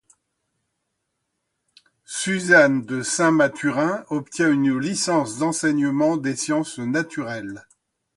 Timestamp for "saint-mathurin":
3.03-4.03